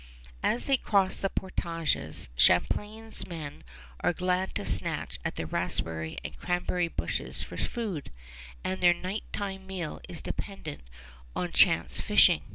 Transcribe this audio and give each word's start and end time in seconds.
As 0.41 0.65
they 0.65 0.77
cross 0.77 1.17
the 1.17 1.29
portages, 1.29 2.27
Champlain's 2.35 3.27
men 3.27 3.63
are 3.99 4.13
glad 4.13 4.55
to 4.55 4.65
snatch 4.65 5.19
at 5.23 5.35
the 5.35 5.45
raspberry 5.45 6.17
and 6.25 6.35
cranberry 6.39 6.87
bushes 6.87 7.43
for 7.43 7.55
food; 7.55 8.11
and 8.63 8.81
their 8.81 8.95
night 8.95 9.25
time 9.31 9.67
meal 9.67 10.01
is 10.09 10.23
dependent 10.23 10.81
on 11.35 11.51
chance 11.51 12.01
fishing. 12.01 12.41